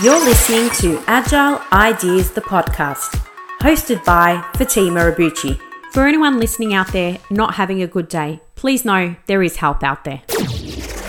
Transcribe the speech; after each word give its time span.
You're 0.00 0.24
listening 0.24 0.70
to 0.76 1.02
Agile 1.08 1.60
Ideas, 1.72 2.30
the 2.30 2.40
podcast, 2.40 3.20
hosted 3.60 4.04
by 4.04 4.36
Fatimah 4.52 5.12
Abbouchi. 5.12 5.60
For 5.90 6.06
anyone 6.06 6.38
listening 6.38 6.72
out 6.72 6.92
there 6.92 7.18
not 7.30 7.54
having 7.54 7.82
a 7.82 7.88
good 7.88 8.06
day, 8.06 8.40
please 8.54 8.84
know 8.84 9.16
there 9.26 9.42
is 9.42 9.56
help 9.56 9.82
out 9.82 10.04
there. 10.04 10.22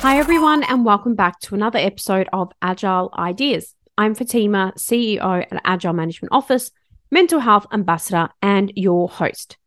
Hi, 0.02 0.17
everyone, 0.17 0.63
and 0.63 0.86
welcome 0.86 1.13
back 1.13 1.39
to 1.41 1.54
another 1.54 1.78
episode 1.78 2.29
of 2.33 2.52
Agile 2.63 3.13
Ideas. 3.15 3.75
I'm 3.96 4.15
Fatimah, 4.15 4.74
CEO 4.79 5.46
at 5.51 5.62
Agile 5.65 5.94
Management 5.94 6.33
Office, 6.33 6.71
mental 7.12 7.42
health 7.42 7.67
ambassador, 7.71 8.29
and 8.42 8.74
your 8.76 9.08
host. 9.08 9.58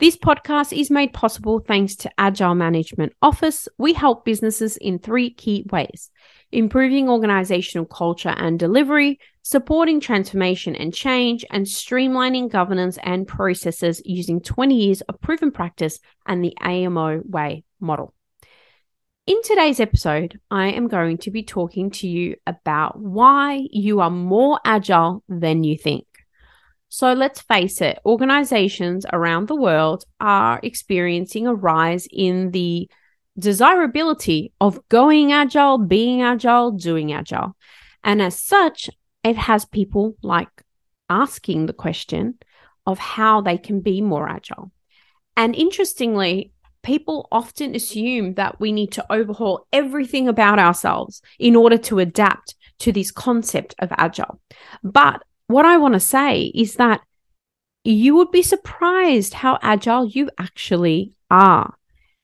This 0.00 0.16
podcast 0.16 0.78
is 0.78 0.92
made 0.92 1.12
possible 1.12 1.58
thanks 1.58 1.96
to 1.96 2.10
Agile 2.16 2.54
Management 2.54 3.14
Office. 3.20 3.66
We 3.78 3.94
help 3.94 4.24
businesses 4.24 4.76
in 4.76 5.00
three 5.00 5.30
key 5.30 5.66
ways 5.72 6.12
improving 6.52 7.08
organizational 7.08 7.84
culture 7.84 8.32
and 8.36 8.60
delivery, 8.60 9.18
supporting 9.42 9.98
transformation 9.98 10.76
and 10.76 10.94
change, 10.94 11.44
and 11.50 11.66
streamlining 11.66 12.48
governance 12.48 12.96
and 13.02 13.26
processes 13.26 14.00
using 14.04 14.40
20 14.40 14.76
years 14.76 15.00
of 15.02 15.20
proven 15.20 15.50
practice 15.50 15.98
and 16.26 16.44
the 16.44 16.54
AMO 16.60 17.22
way 17.24 17.64
model. 17.80 18.14
In 19.26 19.42
today's 19.42 19.80
episode, 19.80 20.38
I 20.48 20.68
am 20.68 20.86
going 20.86 21.18
to 21.18 21.32
be 21.32 21.42
talking 21.42 21.90
to 21.90 22.06
you 22.06 22.36
about 22.46 23.00
why 23.00 23.66
you 23.72 23.98
are 23.98 24.10
more 24.10 24.60
agile 24.64 25.24
than 25.28 25.64
you 25.64 25.76
think. 25.76 26.06
So 26.88 27.12
let's 27.12 27.40
face 27.40 27.80
it, 27.80 27.98
organizations 28.06 29.04
around 29.12 29.48
the 29.48 29.56
world 29.56 30.04
are 30.20 30.58
experiencing 30.62 31.46
a 31.46 31.54
rise 31.54 32.08
in 32.10 32.50
the 32.50 32.88
desirability 33.38 34.52
of 34.60 34.80
going 34.88 35.32
agile, 35.32 35.78
being 35.78 36.22
agile, 36.22 36.72
doing 36.72 37.12
agile. 37.12 37.56
And 38.02 38.22
as 38.22 38.38
such, 38.38 38.90
it 39.22 39.36
has 39.36 39.64
people 39.64 40.16
like 40.22 40.48
asking 41.10 41.66
the 41.66 41.72
question 41.72 42.38
of 42.86 42.98
how 42.98 43.42
they 43.42 43.58
can 43.58 43.80
be 43.80 44.00
more 44.00 44.28
agile. 44.28 44.72
And 45.36 45.54
interestingly, 45.54 46.52
people 46.82 47.28
often 47.30 47.74
assume 47.74 48.34
that 48.34 48.58
we 48.60 48.72
need 48.72 48.92
to 48.92 49.12
overhaul 49.12 49.66
everything 49.72 50.26
about 50.26 50.58
ourselves 50.58 51.20
in 51.38 51.54
order 51.54 51.76
to 51.76 51.98
adapt 51.98 52.54
to 52.78 52.92
this 52.92 53.10
concept 53.10 53.74
of 53.78 53.92
agile. 53.98 54.40
But 54.82 55.22
what 55.48 55.66
I 55.66 55.78
want 55.78 55.94
to 55.94 56.00
say 56.00 56.52
is 56.54 56.74
that 56.74 57.00
you 57.82 58.14
would 58.16 58.30
be 58.30 58.42
surprised 58.42 59.34
how 59.34 59.58
agile 59.62 60.06
you 60.06 60.30
actually 60.38 61.14
are. 61.30 61.74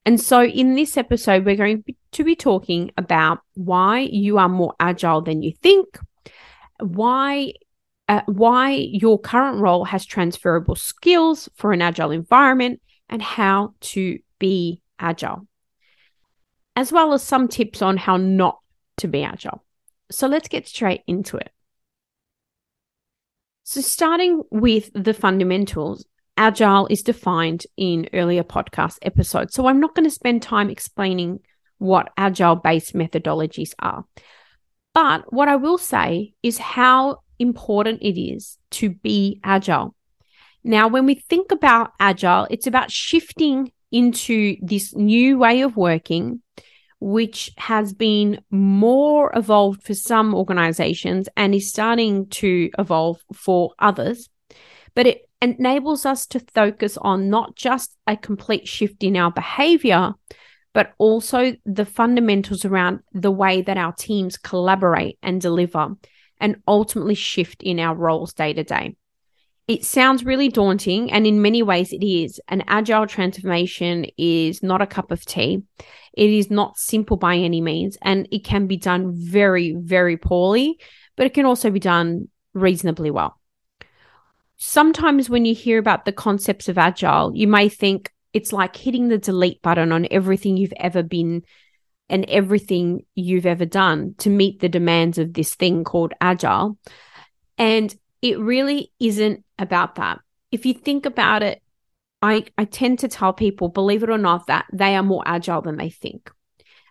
And 0.05 0.21
so, 0.21 0.43
in 0.43 0.75
this 0.75 0.95
episode, 0.95 1.43
we're 1.43 1.55
going 1.55 1.83
to 2.11 2.23
be 2.23 2.35
talking 2.35 2.91
about 2.97 3.39
why 3.55 4.01
you 4.01 4.37
are 4.37 4.47
more 4.47 4.75
agile 4.79 5.21
than 5.21 5.41
you 5.41 5.51
think, 5.51 5.97
why 6.79 7.53
uh, 8.07 8.21
why 8.27 8.71
your 8.73 9.19
current 9.19 9.59
role 9.59 9.85
has 9.85 10.05
transferable 10.05 10.75
skills 10.75 11.49
for 11.55 11.73
an 11.73 11.81
agile 11.81 12.11
environment, 12.11 12.79
and 13.09 13.23
how 13.23 13.73
to 13.79 14.19
be 14.37 14.83
agile, 14.99 15.47
as 16.75 16.91
well 16.91 17.13
as 17.13 17.23
some 17.23 17.47
tips 17.47 17.81
on 17.81 17.97
how 17.97 18.17
not 18.17 18.59
to 18.97 19.07
be 19.07 19.23
agile. 19.23 19.63
So, 20.11 20.27
let's 20.27 20.47
get 20.47 20.67
straight 20.67 21.01
into 21.07 21.37
it. 21.37 21.49
So, 23.67 23.81
starting 23.81 24.43
with 24.51 24.91
the 24.93 25.15
fundamentals, 25.15 26.05
agile 26.37 26.85
is 26.85 27.01
defined 27.01 27.65
in 27.75 28.07
earlier 28.13 28.43
podcast 28.43 28.99
episodes. 29.01 29.55
So, 29.55 29.65
I'm 29.65 29.79
not 29.79 29.95
going 29.95 30.03
to 30.03 30.11
spend 30.11 30.43
time 30.43 30.69
explaining 30.69 31.39
what 31.79 32.11
agile 32.15 32.57
based 32.57 32.93
methodologies 32.93 33.71
are. 33.79 34.05
But 34.93 35.33
what 35.33 35.47
I 35.47 35.55
will 35.55 35.79
say 35.79 36.35
is 36.43 36.59
how 36.59 37.21
important 37.39 38.03
it 38.03 38.21
is 38.21 38.59
to 38.71 38.91
be 38.91 39.41
agile. 39.43 39.95
Now, 40.63 40.87
when 40.87 41.07
we 41.07 41.15
think 41.15 41.51
about 41.51 41.91
agile, 41.99 42.45
it's 42.51 42.67
about 42.67 42.91
shifting 42.91 43.71
into 43.91 44.57
this 44.61 44.93
new 44.95 45.39
way 45.39 45.61
of 45.61 45.75
working 45.75 46.43
which 47.05 47.51
has 47.57 47.93
been 47.93 48.39
more 48.49 49.31
evolved 49.35 49.83
for 49.83 49.93
some 49.93 50.33
organizations 50.33 51.29
and 51.37 51.53
is 51.53 51.69
starting 51.69 52.25
to 52.29 52.71
evolve 52.79 53.21
for 53.31 53.75
others. 53.77 54.27
But 54.95 55.05
it 55.05 55.29
enables 55.39 56.07
us 56.07 56.25
to 56.25 56.39
focus 56.39 56.97
on 56.97 57.29
not 57.29 57.55
just 57.55 57.95
a 58.07 58.17
complete 58.17 58.67
shift 58.67 59.03
in 59.03 59.15
our 59.15 59.29
behavior, 59.29 60.13
but 60.73 60.95
also 60.97 61.53
the 61.63 61.85
fundamentals 61.85 62.65
around 62.65 63.01
the 63.13 63.29
way 63.29 63.61
that 63.61 63.77
our 63.77 63.93
teams 63.93 64.35
collaborate 64.35 65.19
and 65.21 65.39
deliver 65.39 65.89
and 66.41 66.55
ultimately 66.67 67.13
shift 67.13 67.61
in 67.61 67.79
our 67.79 67.93
roles 67.93 68.33
day 68.33 68.51
to 68.51 68.63
day. 68.63 68.95
It 69.67 69.83
sounds 69.83 70.23
really 70.23 70.49
daunting, 70.49 71.11
and 71.11 71.25
in 71.25 71.41
many 71.41 71.63
ways 71.63 71.91
it 71.91 72.05
is. 72.05 72.39
An 72.47 72.63
agile 72.67 73.07
transformation 73.07 74.05
is 74.17 74.61
not 74.61 74.81
a 74.81 74.87
cup 74.87 75.09
of 75.09 75.25
tea. 75.25 75.63
It 76.13 76.29
is 76.29 76.51
not 76.51 76.77
simple 76.77 77.17
by 77.17 77.35
any 77.37 77.61
means, 77.61 77.97
and 78.01 78.27
it 78.31 78.43
can 78.43 78.67
be 78.67 78.77
done 78.77 79.13
very, 79.15 79.73
very 79.73 80.17
poorly, 80.17 80.79
but 81.15 81.25
it 81.25 81.33
can 81.33 81.45
also 81.45 81.71
be 81.71 81.79
done 81.79 82.27
reasonably 82.53 83.09
well. 83.09 83.39
Sometimes 84.57 85.29
when 85.29 85.45
you 85.45 85.55
hear 85.55 85.79
about 85.79 86.05
the 86.05 86.11
concepts 86.11 86.69
of 86.69 86.77
agile, 86.77 87.35
you 87.35 87.47
may 87.47 87.67
think 87.67 88.11
it's 88.33 88.53
like 88.53 88.75
hitting 88.75 89.07
the 89.07 89.17
delete 89.17 89.61
button 89.61 89.91
on 89.91 90.07
everything 90.11 90.57
you've 90.57 90.73
ever 90.77 91.01
been 91.01 91.43
and 92.09 92.25
everything 92.25 93.03
you've 93.15 93.45
ever 93.45 93.65
done 93.65 94.13
to 94.19 94.29
meet 94.29 94.59
the 94.59 94.69
demands 94.69 95.17
of 95.17 95.33
this 95.33 95.55
thing 95.55 95.83
called 95.83 96.13
agile. 96.21 96.77
And 97.57 97.93
it 98.21 98.39
really 98.39 98.91
isn't 98.99 99.44
about 99.57 99.95
that. 99.95 100.19
If 100.51 100.65
you 100.65 100.73
think 100.73 101.05
about 101.05 101.43
it, 101.43 101.61
I, 102.21 102.45
I 102.57 102.65
tend 102.65 102.99
to 102.99 103.07
tell 103.07 103.33
people, 103.33 103.69
believe 103.69 104.03
it 104.03 104.09
or 104.09 104.17
not, 104.17 104.47
that 104.47 104.65
they 104.73 104.95
are 104.95 105.03
more 105.03 105.23
agile 105.25 105.61
than 105.61 105.77
they 105.77 105.89
think. 105.89 106.31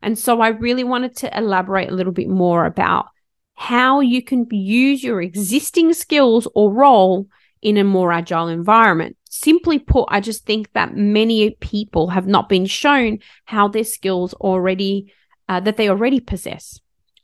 And 0.03 0.19
so 0.19 0.41
I 0.41 0.49
really 0.49 0.85
wanted 0.85 1.17
to 1.19 1.37
elaborate 1.37 1.91
a 1.91 1.95
little 1.95 2.13
bit 2.13 2.29
more 2.29 2.67
about 2.67 3.07
how 3.55 4.01
you 4.01 4.23
can 4.23 4.47
use 4.51 5.03
your 5.03 5.23
existing 5.23 5.93
skills 5.95 6.47
or 6.55 6.73
role 6.73 7.29
in 7.63 7.79
a 7.79 7.85
more 7.85 8.13
agile 8.13 8.49
environment. 8.49 9.17
Simply 9.31 9.79
put, 9.79 10.07
I 10.11 10.21
just 10.21 10.45
think 10.45 10.73
that 10.75 10.97
many 10.97 11.51
people 11.61 12.09
have 12.09 12.27
not 12.27 12.49
been 12.49 12.67
shown 12.67 13.21
how 13.45 13.69
their 13.69 13.85
skills 13.85 14.35
already 14.35 15.13
uh, 15.49 15.61
that 15.61 15.77
they 15.77 15.89
already 15.89 16.21
possess 16.21 16.81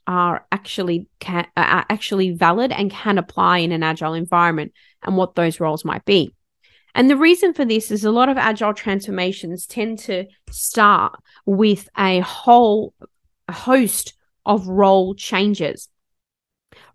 are 0.07 0.47
actually 0.51 1.09
can, 1.19 1.47
uh, 1.57 1.61
are 1.61 1.87
actually 1.89 2.31
valid 2.31 2.73
and 2.73 2.91
can 2.91 3.19
apply 3.19 3.59
in 3.59 3.73
an 3.73 3.83
agile 3.83 4.15
environment 4.15 4.73
and 5.03 5.17
what 5.17 5.35
those 5.35 5.61
roles 5.61 5.85
might 5.85 6.05
be. 6.05 6.35
And 6.95 7.09
the 7.09 7.17
reason 7.17 7.55
for 7.55 7.65
this 7.65 7.91
is 7.91 8.05
a 8.05 8.11
lot 8.11 8.29
of 8.29 8.37
agile 8.37 8.75
transformations 8.75 9.67
tend 9.67 10.01
to 10.01 10.27
start 10.51 11.15
with 11.47 11.89
a 11.97 12.21
whole 12.21 12.95
host 13.51 14.15
of 14.45 14.67
role 14.67 15.15
changes. 15.15 15.89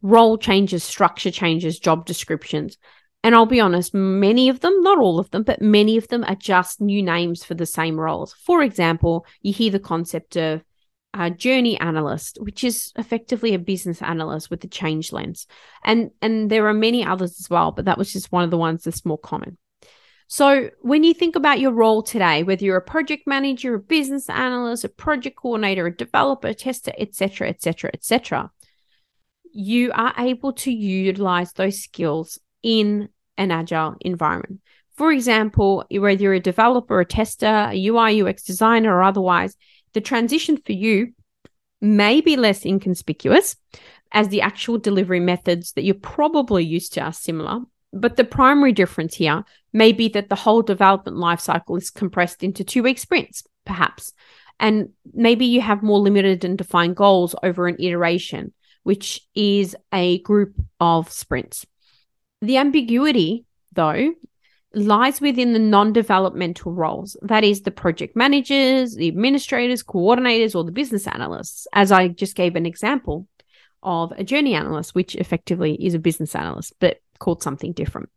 Role 0.01 0.37
changes, 0.37 0.83
structure 0.83 1.31
changes, 1.31 1.79
job 1.79 2.05
descriptions. 2.05 2.77
And 3.23 3.33
I'll 3.33 3.47
be 3.47 3.59
honest, 3.59 3.93
many 3.93 4.49
of 4.49 4.59
them, 4.59 4.83
not 4.83 4.99
all 4.99 5.17
of 5.17 5.31
them, 5.31 5.43
but 5.43 5.61
many 5.61 5.97
of 5.97 6.07
them 6.09 6.23
are 6.25 6.35
just 6.35 6.79
new 6.79 7.01
names 7.01 7.43
for 7.43 7.55
the 7.55 7.65
same 7.65 7.99
roles. 7.99 8.33
For 8.33 8.61
example, 8.61 9.25
you 9.41 9.51
hear 9.51 9.71
the 9.71 9.79
concept 9.79 10.37
of 10.37 10.63
journey 11.29 11.79
analyst, 11.79 12.37
which 12.41 12.63
is 12.63 12.91
effectively 12.97 13.53
a 13.53 13.59
business 13.59 14.01
analyst 14.01 14.49
with 14.49 14.63
a 14.63 14.67
change 14.67 15.11
lens. 15.11 15.47
And 15.83 16.11
and 16.21 16.49
there 16.49 16.67
are 16.67 16.73
many 16.73 17.05
others 17.05 17.39
as 17.39 17.49
well, 17.49 17.71
but 17.71 17.85
that 17.85 17.97
was 17.97 18.11
just 18.11 18.31
one 18.31 18.43
of 18.43 18.51
the 18.51 18.57
ones 18.57 18.83
that's 18.83 19.05
more 19.05 19.17
common. 19.17 19.57
So 20.27 20.71
when 20.81 21.03
you 21.03 21.13
think 21.13 21.35
about 21.35 21.59
your 21.59 21.71
role 21.71 22.01
today, 22.01 22.43
whether 22.43 22.65
you're 22.65 22.77
a 22.77 22.81
project 22.81 23.27
manager, 23.27 23.75
a 23.75 23.79
business 23.79 24.27
analyst, 24.29 24.83
a 24.83 24.89
project 24.89 25.37
coordinator, 25.37 25.85
a 25.85 25.95
developer, 25.95 26.47
a 26.47 26.55
tester, 26.55 26.93
etc., 26.97 27.49
etc., 27.49 27.91
etc., 27.93 28.51
you 29.51 29.91
are 29.93 30.13
able 30.17 30.51
to 30.53 30.71
utilize 30.71 31.53
those 31.53 31.79
skills 31.79 32.39
in 32.63 33.09
an 33.37 33.51
agile 33.51 33.95
environment. 34.01 34.61
For 34.97 35.11
example, 35.11 35.85
whether 35.91 36.21
you're 36.21 36.33
a 36.33 36.39
developer, 36.39 36.99
a 36.99 37.05
tester, 37.05 37.69
a 37.71 37.87
UI 37.87 38.21
UX 38.21 38.43
designer, 38.43 38.95
or 38.95 39.03
otherwise, 39.03 39.55
the 39.93 40.01
transition 40.01 40.57
for 40.57 40.71
you 40.71 41.13
may 41.85 42.21
be 42.21 42.35
less 42.35 42.65
inconspicuous 42.65 43.55
as 44.11 44.29
the 44.29 44.41
actual 44.41 44.77
delivery 44.77 45.19
methods 45.19 45.73
that 45.73 45.83
you're 45.83 45.95
probably 45.95 46.63
used 46.63 46.93
to 46.93 47.01
are 47.01 47.13
similar. 47.13 47.59
But 47.93 48.17
the 48.17 48.23
primary 48.23 48.71
difference 48.71 49.15
here 49.15 49.43
may 49.71 49.91
be 49.91 50.09
that 50.09 50.29
the 50.29 50.35
whole 50.35 50.61
development 50.61 51.17
lifecycle 51.17 51.77
is 51.77 51.89
compressed 51.89 52.43
into 52.43 52.63
two 52.63 52.83
week 52.83 52.97
sprints, 52.97 53.43
perhaps. 53.65 54.13
And 54.59 54.89
maybe 55.13 55.45
you 55.45 55.61
have 55.61 55.83
more 55.83 55.99
limited 55.99 56.43
and 56.43 56.57
defined 56.57 56.95
goals 56.95 57.35
over 57.43 57.67
an 57.67 57.77
iteration, 57.79 58.53
which 58.83 59.21
is 59.33 59.75
a 59.93 60.19
group 60.19 60.55
of 60.79 61.11
sprints. 61.11 61.65
The 62.41 62.57
ambiguity, 62.57 63.45
though, 63.73 64.13
lies 64.75 65.21
within 65.21 65.53
the 65.53 65.59
non 65.59 65.93
developmental 65.93 66.73
roles. 66.73 67.17
That 67.21 67.43
is, 67.43 67.61
the 67.61 67.71
project 67.71 68.15
managers, 68.15 68.95
the 68.95 69.07
administrators, 69.07 69.83
coordinators, 69.83 70.55
or 70.55 70.63
the 70.63 70.71
business 70.71 71.07
analysts, 71.07 71.67
as 71.73 71.91
I 71.91 72.09
just 72.09 72.35
gave 72.35 72.55
an 72.55 72.65
example 72.65 73.27
of 73.81 74.11
a 74.17 74.23
journey 74.23 74.53
analyst, 74.53 74.95
which 74.95 75.15
effectively 75.15 75.75
is 75.75 75.93
a 75.93 75.99
business 75.99 76.35
analyst, 76.35 76.73
but 76.79 76.99
called 77.19 77.41
something 77.41 77.71
different. 77.71 78.09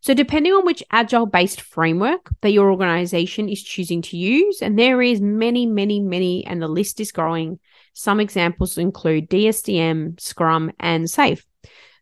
So, 0.00 0.12
depending 0.12 0.52
on 0.52 0.66
which 0.66 0.82
agile 0.90 1.26
based 1.26 1.62
framework 1.62 2.28
that 2.42 2.52
your 2.52 2.70
organization 2.70 3.48
is 3.48 3.62
choosing 3.62 4.02
to 4.02 4.16
use, 4.16 4.60
and 4.60 4.78
there 4.78 5.00
is 5.00 5.20
many, 5.20 5.66
many, 5.66 6.00
many, 6.00 6.46
and 6.46 6.60
the 6.60 6.68
list 6.68 7.00
is 7.00 7.10
growing. 7.10 7.58
Some 7.94 8.20
examples 8.20 8.76
include 8.76 9.30
DSDM, 9.30 10.20
Scrum, 10.20 10.72
and 10.78 11.04
SAFe. 11.04 11.44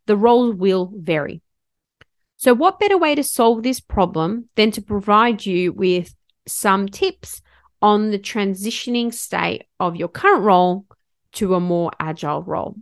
The 0.07 0.17
roles 0.17 0.57
will 0.57 0.91
vary. 0.95 1.43
So, 2.43 2.55
what 2.55 2.81
better 2.81 2.99
way 2.99 3.15
to 3.15 3.23
solve 3.23 3.63
this 3.63 3.79
problem 3.79 4.49
than 4.57 4.73
to 4.73 4.83
provide 4.83 5.47
you 5.47 5.73
with 5.73 6.13
some 6.49 6.89
tips 6.89 7.41
on 7.81 8.11
the 8.11 8.19
transitioning 8.19 9.15
state 9.15 9.67
of 9.79 9.95
your 9.95 10.09
current 10.09 10.43
role 10.43 10.85
to 11.35 11.55
a 11.55 11.61
more 11.61 11.93
agile 12.01 12.43
role? 12.43 12.75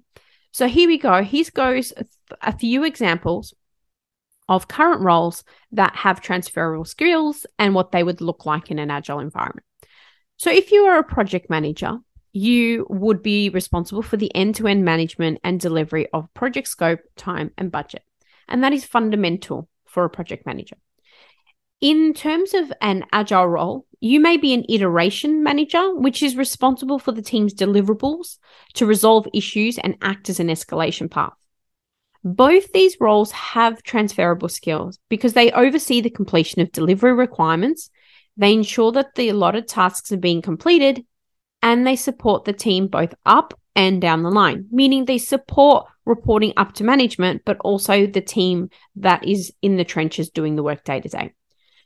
So, 0.51 0.67
here 0.67 0.89
we 0.89 0.97
go. 0.97 1.23
Here 1.23 1.45
goes 1.53 1.93
a 2.41 2.57
few 2.57 2.85
examples 2.85 3.53
of 4.49 4.67
current 4.67 5.03
roles 5.03 5.45
that 5.73 5.95
have 5.95 6.23
transferable 6.23 6.87
skills 6.87 7.45
and 7.59 7.75
what 7.75 7.93
they 7.93 8.03
would 8.03 8.23
look 8.23 8.47
like 8.47 8.71
in 8.71 8.79
an 8.79 8.91
agile 8.91 9.19
environment. 9.19 9.67
So, 10.39 10.51
if 10.51 10.73
you 10.73 10.85
are 10.85 11.01
a 11.01 11.05
project 11.05 11.51
manager, 11.51 11.99
you 12.33 12.87
would 12.89 13.23
be 13.23 13.51
responsible 13.51 14.01
for 14.01 14.17
the 14.17 14.35
end 14.35 14.55
to 14.55 14.67
end 14.67 14.87
management 14.87 15.39
and 15.45 15.61
delivery 15.61 16.07
of 16.15 16.33
project 16.33 16.69
scope, 16.69 17.01
time, 17.19 17.51
and 17.59 17.71
budget. 17.71 18.03
And 18.51 18.63
that 18.65 18.73
is 18.73 18.85
fundamental 18.85 19.69
for 19.87 20.05
a 20.05 20.11
project 20.11 20.45
manager. 20.45 20.77
In 21.81 22.13
terms 22.13 22.53
of 22.53 22.71
an 22.83 23.05
agile 23.11 23.49
role, 23.49 23.87
you 24.01 24.21
may 24.21 24.37
be 24.37 24.53
an 24.53 24.67
iteration 24.69 25.43
manager, 25.43 25.95
which 25.95 26.23
is 26.23 26.37
responsible 26.37 26.99
for 26.99 27.13
the 27.13 27.23
team's 27.23 27.55
deliverables 27.55 28.39
to 28.75 28.85
resolve 28.85 29.27
issues 29.33 29.79
and 29.79 29.97
act 30.03 30.29
as 30.29 30.41
an 30.41 30.49
escalation 30.49 31.11
path. 31.11 31.33
Both 32.23 32.73
these 32.73 32.99
roles 33.01 33.31
have 33.33 33.83
transferable 33.83 34.49
skills 34.49 34.99
because 35.09 35.33
they 35.33 35.53
oversee 35.53 36.03
the 36.03 36.11
completion 36.11 36.61
of 36.61 36.73
delivery 36.73 37.15
requirements, 37.15 37.91
they 38.37 38.53
ensure 38.53 38.93
that 38.93 39.15
the 39.15 39.31
allotted 39.31 39.69
tasks 39.69 40.13
are 40.13 40.19
being 40.19 40.43
completed, 40.43 41.05
and 41.63 41.87
they 41.87 41.97
support 41.97 42.45
the 42.45 42.53
team 42.53 42.89
both 42.89 43.15
up 43.25 43.59
and 43.77 44.01
down 44.01 44.23
the 44.23 44.31
line, 44.31 44.67
meaning 44.71 45.05
they 45.05 45.19
support 45.19 45.87
reporting 46.05 46.53
up 46.57 46.73
to 46.75 46.85
management, 46.85 47.43
but 47.45 47.59
also 47.61 48.07
the 48.07 48.21
team 48.21 48.69
that 48.97 49.25
is 49.25 49.53
in 49.63 49.77
the 49.77 49.85
trenches 49.85 50.29
doing 50.31 50.57
the 50.57 50.63
work 50.63 50.85
day 50.85 51.01
to 51.01 51.09
day. 51.09 51.33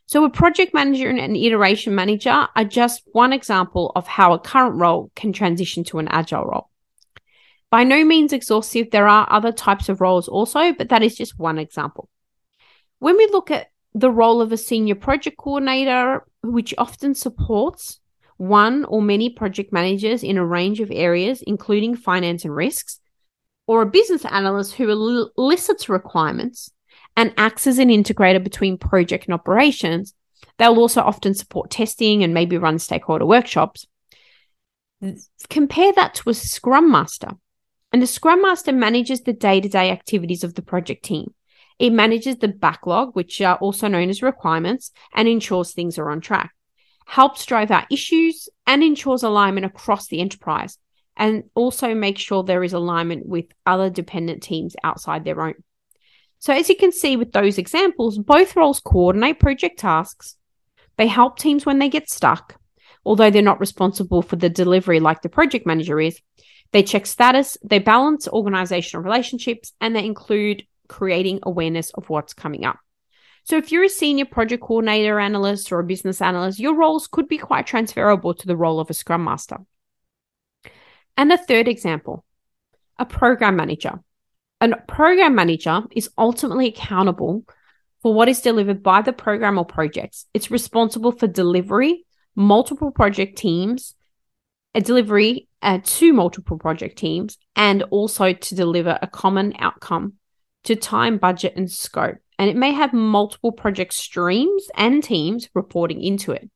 So, 0.07 0.25
a 0.25 0.31
project 0.31 0.75
manager 0.75 1.09
and 1.09 1.19
an 1.19 1.37
iteration 1.37 1.95
manager 1.95 2.47
are 2.55 2.65
just 2.65 3.03
one 3.13 3.33
example 3.33 3.93
of 3.97 4.07
how 4.07 4.33
a 4.33 4.39
current 4.39 4.77
role 4.77 5.11
can 5.15 5.33
transition 5.33 5.85
to 5.85 5.99
an 5.99 6.09
agile 6.09 6.45
role. 6.45 6.69
By 7.71 7.85
no 7.85 8.05
means 8.05 8.33
exhaustive, 8.33 8.91
there 8.91 9.09
are 9.09 9.27
other 9.31 9.51
types 9.51 9.89
of 9.89 10.01
roles 10.01 10.29
also, 10.29 10.73
but 10.73 10.91
that 10.91 11.03
is 11.03 11.17
just 11.17 11.39
one 11.39 11.59
example. 11.59 12.09
When 12.99 13.17
we 13.17 13.27
look 13.27 13.51
at 13.51 13.69
the 13.95 14.11
role 14.11 14.41
of 14.43 14.53
a 14.53 14.57
senior 14.57 14.95
project 14.95 15.39
coordinator, 15.39 16.27
which 16.43 16.75
often 16.77 17.15
supports 17.15 18.01
one 18.37 18.85
or 18.85 19.01
many 19.03 19.31
project 19.31 19.73
managers 19.73 20.23
in 20.23 20.37
a 20.37 20.45
range 20.45 20.81
of 20.81 20.91
areas, 20.91 21.43
including 21.43 21.97
finance 21.97 22.45
and 22.45 22.55
risks, 22.55 23.01
or 23.67 23.83
a 23.83 23.87
business 23.87 24.25
analyst 24.25 24.75
who 24.75 25.31
elicits 25.37 25.89
requirements 25.89 26.71
and 27.17 27.33
acts 27.37 27.67
as 27.67 27.79
an 27.79 27.89
integrator 27.89 28.43
between 28.43 28.77
project 28.77 29.27
and 29.27 29.35
operations. 29.35 30.15
They'll 30.59 30.79
also 30.79 31.01
often 31.01 31.35
support 31.35 31.71
testing 31.71 32.23
and 32.23 32.35
maybe 32.35 32.59
run 32.59 32.79
stakeholder 32.79 33.27
workshops. 33.27 33.87
Compare 35.49 35.93
that 35.95 36.15
to 36.15 36.31
a 36.31 36.35
scrum 36.35 36.91
master 36.91 37.31
and 37.95 38.03
the 38.03 38.09
Scrum 38.09 38.43
Master 38.43 38.73
manages 38.73 39.21
the 39.21 39.33
day 39.33 39.61
to 39.61 39.69
day 39.69 39.93
activities 39.93 40.43
of 40.43 40.55
the 40.55 40.63
project 40.63 41.05
team. 41.05 41.33
It 41.79 41.91
manages 41.91 42.39
the 42.39 42.49
backlog, 42.49 43.15
which 43.15 43.41
are 43.41 43.55
also 43.55 43.87
known 43.87 44.11
as 44.11 44.21
requirements, 44.21 44.91
and 45.15 45.29
ensures 45.29 45.73
things 45.73 45.97
are 45.97 46.11
on 46.11 46.21
track, 46.21 46.53
helps 47.05 47.47
drive 47.47 47.71
out 47.71 47.91
issues, 47.91 48.49
and 48.67 48.83
ensures 48.83 49.23
alignment 49.23 49.67
across 49.67 50.09
the 50.09 50.21
enterprise, 50.21 50.79
and 51.17 51.45
also 51.55 51.95
makes 51.95 52.21
sure 52.21 52.43
there 52.43 52.65
is 52.65 52.73
alignment 52.73 53.27
with 53.27 53.47
other 53.67 53.91
dependent 53.91 54.43
teams 54.43 54.75
outside 54.83 55.25
their 55.25 55.41
own. 55.41 55.55
So, 56.39 56.53
as 56.53 56.69
you 56.69 56.77
can 56.77 56.93
see 56.93 57.17
with 57.17 57.33
those 57.33 57.59
examples, 57.59 58.19
both 58.19 58.57
roles 58.57 58.81
coordinate 58.81 59.41
project 59.41 59.79
tasks, 59.79 60.37
they 60.97 61.07
help 61.07 61.39
teams 61.39 61.65
when 61.65 61.79
they 61.79 61.89
get 61.89 62.11
stuck, 62.11 62.57
although 63.05 63.31
they're 63.31 63.43
not 63.43 63.61
responsible 63.61 64.23
for 64.23 64.37
the 64.37 64.51
delivery 64.51 65.01
like 65.01 65.23
the 65.23 65.29
project 65.29 65.67
manager 65.67 66.01
is, 66.01 66.21
they 66.73 66.83
check 66.83 67.07
status, 67.07 67.57
they 67.63 67.79
balance 67.79 68.27
organizational 68.29 69.05
relationships, 69.05 69.73
and 69.81 69.95
they 69.95 70.05
include 70.05 70.65
creating 70.89 71.41
awareness 71.43 71.91
of 71.91 72.09
what's 72.09 72.35
coming 72.35 72.65
up. 72.65 72.79
So, 73.45 73.57
if 73.57 73.71
you're 73.71 73.85
a 73.85 73.89
senior 73.91 74.25
project 74.25 74.63
coordinator 74.63 75.21
analyst 75.21 75.71
or 75.71 75.79
a 75.79 75.85
business 75.85 76.23
analyst, 76.23 76.59
your 76.59 76.75
roles 76.75 77.07
could 77.07 77.29
be 77.29 77.39
quite 77.39 77.67
transferable 77.67 78.35
to 78.35 78.47
the 78.47 78.57
role 78.57 78.81
of 78.81 78.89
a 78.89 78.95
scrum 78.95 79.23
master. 79.25 79.59
And 81.17 81.33
a 81.33 81.39
third 81.39 81.69
example 81.69 82.25
a 82.99 83.05
program 83.05 83.57
manager. 83.57 84.01
A 84.61 84.77
program 84.89 85.35
manager 85.35 85.83
is 85.91 86.11
ultimately 86.17 86.69
accountable 86.69 87.45
for 88.03 88.15
what 88.15 88.29
is 88.29 88.41
delivered 88.41 88.83
by 88.83 89.03
the 89.03 89.13
program 89.13 89.59
or 89.59 89.65
projects. 89.65 90.27
It's 90.33 90.51
responsible 90.51 91.13
for 91.13 91.27
delivery, 91.27 92.05
multiple 92.37 92.91
project 92.91 93.37
teams, 93.37 93.95
a 94.75 94.81
delivery 94.81 95.49
uh, 95.61 95.81
to 95.83 96.13
multiple 96.13 96.59
project 96.59 96.99
teams 96.99 97.39
and 97.57 97.83
also 97.85 98.33
to 98.33 98.55
deliver 98.55 98.99
a 99.01 99.07
common 99.07 99.55
outcome 99.59 100.15
to 100.65 100.77
time, 100.77 101.19
budget, 101.19 101.55
and 101.57 101.71
scope. 101.71 102.17
And 102.39 102.51
it 102.51 102.57
may 102.57 102.73
have 102.73 102.93
multiple 102.93 103.53
project 103.53 103.95
streams 103.95 104.67
and 104.77 105.03
teams 105.03 105.49
reporting 105.55 106.03
into 106.03 106.33
it. 106.33 106.51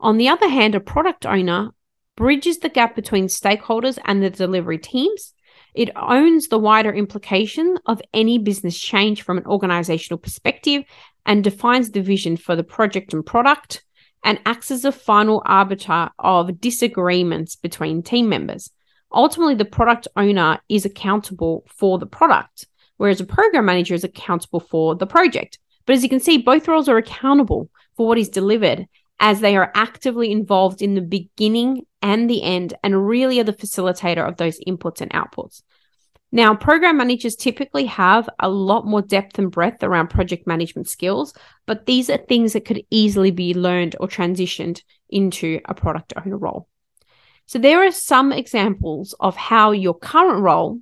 On 0.00 0.16
the 0.16 0.28
other 0.28 0.48
hand, 0.48 0.74
a 0.74 0.80
product 0.80 1.26
owner 1.26 1.70
bridges 2.16 2.58
the 2.58 2.68
gap 2.68 2.94
between 2.94 3.26
stakeholders 3.26 3.98
and 4.04 4.22
the 4.22 4.30
delivery 4.30 4.78
teams. 4.78 5.34
It 5.74 5.90
owns 5.96 6.48
the 6.48 6.58
wider 6.58 6.92
implication 6.92 7.78
of 7.86 8.02
any 8.12 8.38
business 8.38 8.78
change 8.78 9.22
from 9.22 9.38
an 9.38 9.46
organizational 9.46 10.18
perspective 10.18 10.84
and 11.24 11.44
defines 11.44 11.90
the 11.90 12.02
vision 12.02 12.36
for 12.36 12.56
the 12.56 12.64
project 12.64 13.12
and 13.14 13.24
product 13.24 13.84
and 14.24 14.40
acts 14.44 14.70
as 14.70 14.84
a 14.84 14.92
final 14.92 15.42
arbiter 15.46 16.10
of 16.18 16.60
disagreements 16.60 17.56
between 17.56 18.02
team 18.02 18.28
members. 18.28 18.70
Ultimately, 19.12 19.54
the 19.54 19.64
product 19.64 20.08
owner 20.16 20.58
is 20.68 20.84
accountable 20.84 21.64
for 21.68 21.98
the 21.98 22.06
product, 22.06 22.66
whereas 22.98 23.20
a 23.20 23.24
program 23.24 23.64
manager 23.64 23.94
is 23.94 24.04
accountable 24.04 24.60
for 24.60 24.94
the 24.94 25.06
project. 25.06 25.58
But 25.86 25.94
as 25.96 26.02
you 26.02 26.08
can 26.08 26.20
see, 26.20 26.36
both 26.36 26.68
roles 26.68 26.88
are 26.88 26.98
accountable 26.98 27.70
for 27.96 28.06
what 28.06 28.18
is 28.18 28.28
delivered 28.28 28.86
as 29.20 29.40
they 29.40 29.56
are 29.56 29.72
actively 29.74 30.30
involved 30.30 30.82
in 30.82 30.94
the 30.94 31.00
beginning 31.00 31.86
and 32.02 32.28
the 32.28 32.42
end 32.42 32.74
and 32.84 33.08
really 33.08 33.40
are 33.40 33.44
the 33.44 33.52
facilitator 33.52 34.26
of 34.26 34.36
those 34.36 34.60
inputs 34.60 35.00
and 35.00 35.10
outputs. 35.12 35.62
Now, 36.30 36.54
program 36.54 36.98
managers 36.98 37.36
typically 37.36 37.86
have 37.86 38.28
a 38.38 38.50
lot 38.50 38.86
more 38.86 39.00
depth 39.00 39.38
and 39.38 39.50
breadth 39.50 39.82
around 39.82 40.08
project 40.08 40.46
management 40.46 40.88
skills, 40.88 41.32
but 41.66 41.86
these 41.86 42.10
are 42.10 42.18
things 42.18 42.52
that 42.52 42.66
could 42.66 42.82
easily 42.90 43.30
be 43.30 43.54
learned 43.54 43.96
or 43.98 44.08
transitioned 44.08 44.82
into 45.08 45.60
a 45.64 45.74
product 45.74 46.12
owner 46.16 46.36
role. 46.36 46.68
So, 47.46 47.58
there 47.58 47.82
are 47.82 47.90
some 47.90 48.30
examples 48.30 49.14
of 49.20 49.36
how 49.36 49.70
your 49.70 49.94
current 49.94 50.42
role 50.42 50.80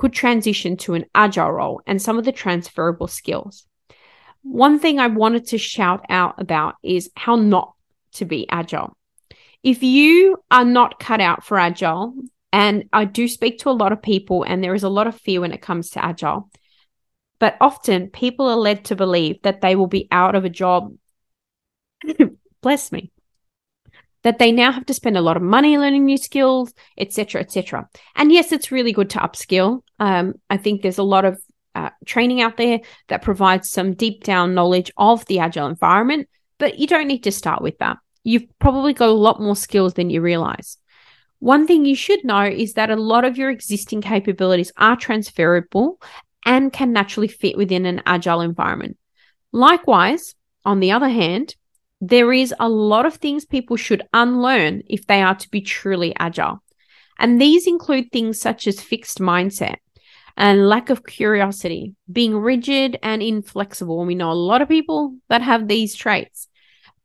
could 0.00 0.12
transition 0.14 0.78
to 0.78 0.94
an 0.94 1.04
agile 1.14 1.52
role 1.52 1.82
and 1.86 2.00
some 2.00 2.18
of 2.18 2.24
the 2.24 2.32
transferable 2.32 3.06
skills. 3.06 3.66
One 4.42 4.78
thing 4.78 4.98
I 4.98 5.08
wanted 5.08 5.48
to 5.48 5.58
shout 5.58 6.06
out 6.08 6.40
about 6.40 6.76
is 6.82 7.10
how 7.14 7.36
not 7.36 7.74
to 8.12 8.24
be 8.24 8.48
agile. 8.48 8.96
If 9.62 9.82
you 9.82 10.38
are 10.50 10.64
not 10.64 10.98
cut 10.98 11.20
out 11.20 11.44
for 11.44 11.58
agile, 11.58 12.14
and 12.50 12.84
I 12.94 13.04
do 13.04 13.28
speak 13.28 13.58
to 13.58 13.68
a 13.68 13.72
lot 13.72 13.92
of 13.92 14.00
people, 14.00 14.42
and 14.42 14.64
there 14.64 14.74
is 14.74 14.84
a 14.84 14.88
lot 14.88 15.06
of 15.06 15.20
fear 15.20 15.42
when 15.42 15.52
it 15.52 15.60
comes 15.60 15.90
to 15.90 16.04
agile. 16.04 16.50
But 17.38 17.58
often 17.60 18.08
people 18.08 18.48
are 18.48 18.56
led 18.56 18.86
to 18.86 18.96
believe 18.96 19.42
that 19.42 19.60
they 19.60 19.76
will 19.76 19.86
be 19.86 20.08
out 20.10 20.34
of 20.34 20.46
a 20.46 20.50
job. 20.50 20.94
Bless 22.62 22.90
me. 22.90 23.12
That 24.22 24.38
they 24.38 24.52
now 24.52 24.70
have 24.70 24.84
to 24.86 24.94
spend 24.94 25.16
a 25.16 25.22
lot 25.22 25.38
of 25.38 25.42
money 25.42 25.78
learning 25.78 26.04
new 26.04 26.18
skills, 26.18 26.74
etc., 26.98 27.40
etc. 27.40 27.88
And 28.16 28.30
yes, 28.30 28.52
it's 28.52 28.70
really 28.70 28.92
good 28.92 29.10
to 29.10 29.18
upskill. 29.18 29.82
Um, 29.98 30.34
I 30.50 30.58
think 30.58 30.82
there's 30.82 30.98
a 30.98 31.02
lot 31.02 31.24
of 31.24 31.40
uh, 31.74 31.90
training 32.04 32.40
out 32.40 32.56
there 32.56 32.80
that 33.08 33.22
provides 33.22 33.70
some 33.70 33.94
deep 33.94 34.24
down 34.24 34.54
knowledge 34.54 34.90
of 34.96 35.24
the 35.26 35.38
agile 35.38 35.68
environment, 35.68 36.28
but 36.58 36.78
you 36.78 36.86
don't 36.86 37.08
need 37.08 37.24
to 37.24 37.32
start 37.32 37.62
with 37.62 37.78
that. 37.78 37.96
You've 38.22 38.46
probably 38.58 38.92
got 38.92 39.08
a 39.08 39.12
lot 39.12 39.40
more 39.40 39.56
skills 39.56 39.94
than 39.94 40.10
you 40.10 40.20
realize. 40.20 40.76
One 41.38 41.66
thing 41.66 41.86
you 41.86 41.94
should 41.94 42.22
know 42.22 42.42
is 42.42 42.74
that 42.74 42.90
a 42.90 42.96
lot 42.96 43.24
of 43.24 43.38
your 43.38 43.48
existing 43.48 44.02
capabilities 44.02 44.72
are 44.76 44.96
transferable 44.96 46.00
and 46.44 46.72
can 46.72 46.92
naturally 46.92 47.28
fit 47.28 47.56
within 47.56 47.86
an 47.86 48.02
agile 48.04 48.42
environment. 48.42 48.98
Likewise, 49.52 50.34
on 50.64 50.80
the 50.80 50.92
other 50.92 51.08
hand, 51.08 51.54
there 52.00 52.32
is 52.32 52.54
a 52.58 52.68
lot 52.68 53.06
of 53.06 53.14
things 53.14 53.44
people 53.44 53.76
should 53.76 54.02
unlearn 54.12 54.82
if 54.88 55.06
they 55.06 55.22
are 55.22 55.34
to 55.34 55.50
be 55.50 55.60
truly 55.60 56.14
agile. 56.18 56.62
And 57.18 57.40
these 57.40 57.66
include 57.66 58.10
things 58.10 58.40
such 58.40 58.66
as 58.66 58.80
fixed 58.80 59.18
mindset 59.18 59.76
and 60.36 60.68
lack 60.68 60.88
of 60.88 61.04
curiosity, 61.04 61.94
being 62.10 62.34
rigid 62.34 62.98
and 63.02 63.22
inflexible. 63.22 64.06
We 64.06 64.14
know 64.14 64.32
a 64.32 64.34
lot 64.34 64.62
of 64.62 64.68
people 64.68 65.16
that 65.28 65.42
have 65.42 65.68
these 65.68 65.94
traits. 65.94 66.48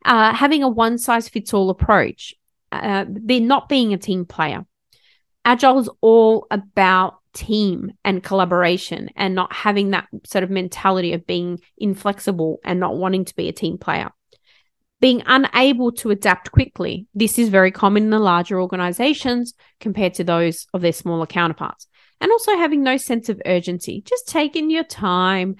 Uh, 0.06 0.34
having 0.34 0.64
a 0.64 0.70
one 0.70 0.98
size 0.98 1.28
fits 1.28 1.54
all 1.54 1.70
approach, 1.70 2.34
uh, 2.72 3.06
they're 3.10 3.42
not 3.42 3.68
being 3.68 3.94
a 3.94 3.98
team 3.98 4.26
player. 4.26 4.66
Agile 5.44 5.80
is 5.80 5.90
all 6.00 6.48
about 6.50 7.18
team 7.34 7.92
and 8.06 8.24
collaboration 8.24 9.10
and 9.16 9.36
not 9.36 9.52
having 9.52 9.92
that 9.92 10.08
sort 10.26 10.44
of 10.44 10.50
mentality 10.50 11.12
of 11.12 11.28
being 11.28 11.60
inflexible 11.78 12.60
and 12.64 12.80
not 12.80 12.96
wanting 12.96 13.26
to 13.26 13.36
be 13.36 13.50
a 13.50 13.54
team 13.54 13.78
player. 13.78 14.12
Being 15.02 15.24
unable 15.26 15.92
to 15.94 16.10
adapt 16.12 16.52
quickly. 16.52 17.08
This 17.14 17.38
is 17.38 17.50
very 17.50 17.72
common 17.72 18.04
in 18.04 18.10
the 18.10 18.20
larger 18.20 18.60
organizations 18.62 19.54
compared 19.80 20.14
to 20.16 20.24
those 20.24 20.66
of 20.74 20.82
their 20.82 20.94
smaller 20.94 21.26
counterparts. 21.26 21.88
And 22.22 22.32
also 22.32 22.56
having 22.56 22.82
no 22.82 22.98
sense 22.98 23.30
of 23.30 23.42
urgency, 23.46 24.02
just 24.06 24.28
taking 24.28 24.70
your 24.70 24.86
time. 24.86 25.58